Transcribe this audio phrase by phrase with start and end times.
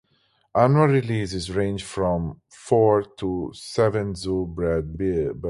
[0.55, 5.39] Annual releases range from four to seven zoo-bred birds.